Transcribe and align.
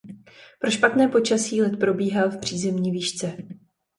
Pro 0.59 0.71
špatné 0.71 1.07
počasí 1.07 1.61
let 1.61 1.79
probíhal 1.79 2.29
v 2.29 2.37
přízemní 2.39 2.91
výšce. 2.91 3.37